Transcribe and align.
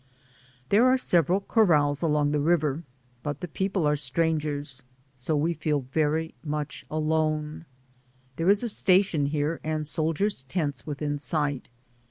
There 0.69 0.87
are 0.87 0.97
several 0.97 1.41
corrals 1.41 2.01
along 2.01 2.31
the 2.31 2.39
river, 2.39 2.81
but 3.21 3.39
the 3.39 3.47
people 3.47 3.85
are 3.87 3.95
strangers, 3.95 4.81
so 5.15 5.35
we 5.35 5.53
feel 5.53 5.81
very 5.93 6.33
much 6.43 6.83
alone. 6.89 7.65
There 8.37 8.49
is 8.49 8.63
a 8.63 8.69
station 8.69 9.27
here 9.27 9.59
and 9.63 9.85
soldiers' 9.85 10.41
tents 10.41 10.87
within 10.87 11.19
sight. 11.19 11.67